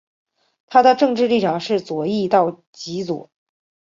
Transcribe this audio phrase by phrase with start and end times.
[0.65, 3.29] 它的政治立场是左翼到极左。